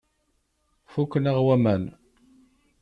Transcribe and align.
Fukken-aɣ 0.91 1.37
waman. 1.45 1.83